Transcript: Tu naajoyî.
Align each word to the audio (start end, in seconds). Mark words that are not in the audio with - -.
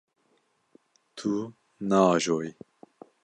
Tu 1.17 1.31
naajoyî. 1.89 2.51